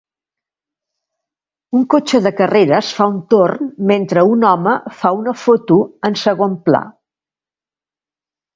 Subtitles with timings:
[1.79, 5.79] Un cotxe de carreres fa un torn mentre un home fa una foto
[6.11, 6.85] en segon pla.